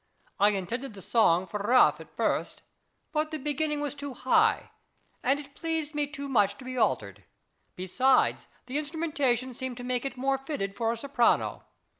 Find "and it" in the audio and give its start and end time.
5.21-5.53